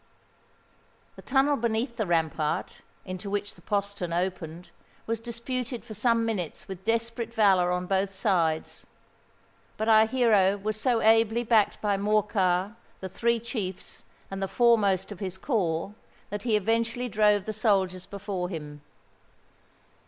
The 1.15 1.21
tunnel 1.21 1.57
beneath 1.57 1.95
the 1.97 2.07
rampart, 2.07 2.77
into 3.05 3.29
which 3.29 3.53
the 3.53 3.61
postern 3.61 4.11
opened, 4.11 4.71
was 5.05 5.19
disputed 5.19 5.85
for 5.85 5.93
some 5.93 6.25
minutes 6.25 6.67
with 6.67 6.83
desperate 6.83 7.31
valour 7.31 7.71
on 7.71 7.85
both 7.85 8.11
sides; 8.11 8.87
but 9.77 9.87
our 9.87 10.07
hero 10.07 10.57
was 10.57 10.75
so 10.81 11.03
ably 11.03 11.43
backed 11.43 11.79
by 11.81 11.97
Morcar, 11.97 12.75
the 12.99 13.09
three 13.09 13.39
chiefs, 13.39 14.03
and 14.31 14.41
the 14.41 14.47
foremost 14.47 15.11
of 15.11 15.19
his 15.19 15.37
corps, 15.37 15.93
that 16.31 16.41
he 16.41 16.55
eventually 16.55 17.07
drove 17.07 17.45
the 17.45 17.53
soldiers 17.53 18.07
before 18.07 18.49
him. 18.49 18.81